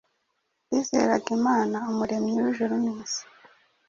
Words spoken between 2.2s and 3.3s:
w’ijuru n’isi.